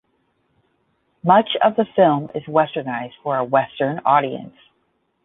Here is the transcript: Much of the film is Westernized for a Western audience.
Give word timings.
Much 1.23 1.55
of 1.61 1.75
the 1.75 1.85
film 1.95 2.27
is 2.33 2.41
Westernized 2.45 3.13
for 3.21 3.37
a 3.37 3.43
Western 3.43 3.99
audience. 4.03 4.55